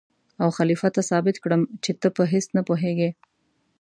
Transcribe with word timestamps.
او 0.41 0.49
خلیفه 0.57 0.87
ته 0.95 1.01
ثابت 1.09 1.35
کړم 1.43 1.61
چې 1.83 1.91
ته 2.01 2.07
په 2.17 2.23
هېڅ 2.31 2.45
نه 2.57 2.61
پوهېږې. 2.67 3.09